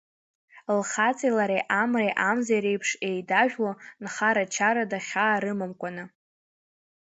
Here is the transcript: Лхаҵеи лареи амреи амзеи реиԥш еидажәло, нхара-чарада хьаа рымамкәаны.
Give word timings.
Лхаҵеи 0.79 1.33
лареи 1.37 1.67
амреи 1.81 2.17
амзеи 2.29 2.61
реиԥш 2.63 2.89
еидажәло, 3.09 3.71
нхара-чарада 4.03 4.99
хьаа 5.07 5.37
рымамкәаны. 5.43 6.03